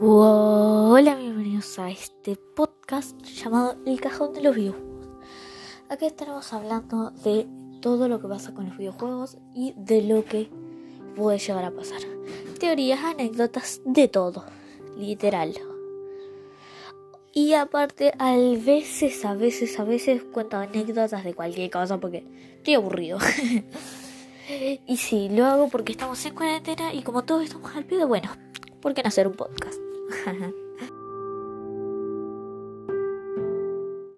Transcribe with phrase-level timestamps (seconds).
[0.00, 5.08] Hola, bienvenidos a este podcast llamado El Cajón de los Videojuegos.
[5.88, 7.48] Aquí estaremos hablando de
[7.82, 10.50] todo lo que pasa con los videojuegos y de lo que
[11.16, 11.98] puede llegar a pasar.
[12.60, 14.44] Teorías, anécdotas, de todo,
[14.96, 15.54] literal.
[17.32, 22.24] Y aparte, a veces, a veces, a veces cuento anécdotas de cualquier cosa porque
[22.58, 23.18] estoy aburrido.
[24.86, 28.04] y sí, lo hago porque estamos en cuarentena y como todos estamos al pie de
[28.04, 28.30] bueno,
[28.80, 29.87] ¿por qué no hacer un podcast?
[30.08, 30.52] 哈哈。